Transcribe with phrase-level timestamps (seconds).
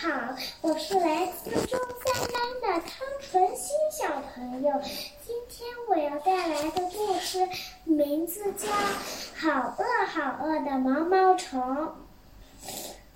[0.00, 0.10] 好，
[0.60, 4.72] 我是来自中三班的汤纯熙小朋友。
[5.26, 7.48] 今天我要带来的故事
[7.82, 8.68] 名字叫
[9.36, 11.60] 《好饿好饿的毛毛虫》。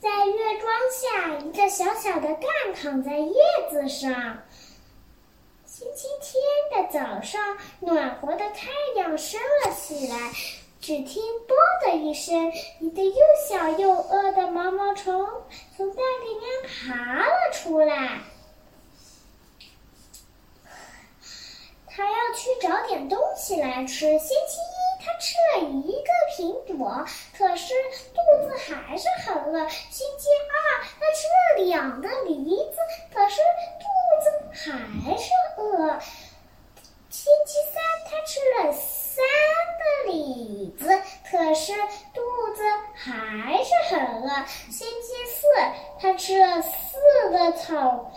[0.01, 3.35] 在月光下，一个小小的蛋躺在叶
[3.71, 4.39] 子上。
[5.65, 10.33] 星期天的早上，暖和的太阳升了起来。
[10.83, 11.57] 只听“啵”
[11.87, 13.17] 的一声，一个又
[13.49, 15.29] 小又饿的毛毛虫
[15.77, 18.19] 从蛋里面爬了出来。
[21.87, 24.19] 它要去找点东西来吃。
[24.19, 27.07] 星期一，它吃了一个苹果，
[27.39, 27.75] 可是
[28.13, 29.69] 肚子还是很饿。
[29.69, 32.77] 星期二，它吃了两个梨子，
[33.15, 33.41] 可是
[33.79, 33.87] 肚
[34.21, 36.01] 子还是饿。
[37.09, 39.23] 星期三，它吃了三
[39.79, 40.89] 个李子，
[41.53, 41.75] 可是
[42.15, 42.23] 肚
[42.55, 42.63] 子
[42.95, 44.47] 还是很饿。
[44.71, 45.47] 星期四，
[46.01, 48.11] 它吃了四个草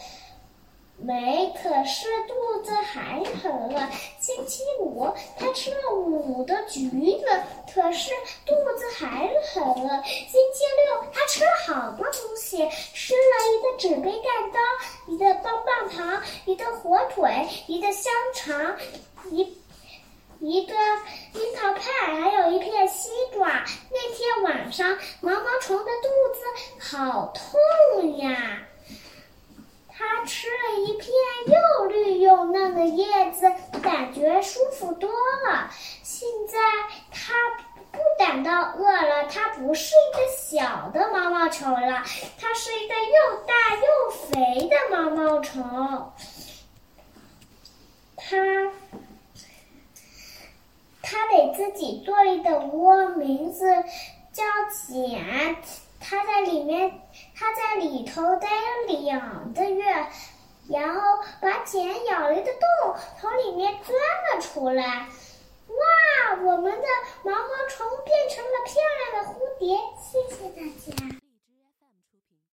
[0.97, 3.89] 莓，可是肚子还是很饿。
[4.21, 7.25] 星期五，它吃了五个橘子，
[7.73, 8.11] 可是
[8.45, 10.03] 肚子还是很饿。
[10.05, 18.77] 星期六，它吃了好多东西，吃了一个纸杯蛋糕，一个棒棒糖，一个火腿，一个香肠，
[19.29, 19.61] 一
[20.39, 20.73] 一个
[21.33, 22.04] 樱桃派，
[22.95, 23.65] 西瓜。
[23.91, 28.59] 那天晚上，毛毛虫的肚子好痛呀！
[29.89, 31.11] 它吃了一片
[31.47, 33.51] 又绿又嫩的叶子，
[33.81, 35.69] 感觉舒服多了。
[36.03, 36.57] 现在
[37.11, 37.33] 它
[37.91, 42.03] 不感到饿了，它不是一个小的毛毛虫了，
[42.39, 46.13] 它是一个又大又肥的毛毛虫。
[51.55, 53.65] 自己做了一个窝，名字
[54.33, 55.55] 叫茧。
[55.99, 57.01] 它在里面，
[57.35, 59.83] 它在里头待了两个月，
[60.69, 61.01] 然后
[61.41, 65.07] 把茧咬了一个洞，从里面钻了出来。
[65.67, 66.87] 哇，我们的
[67.23, 67.39] 毛毛
[67.69, 69.79] 虫变成了漂亮的蝴蝶